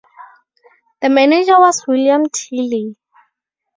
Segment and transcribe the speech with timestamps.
[1.03, 2.95] The manager was William Tiley.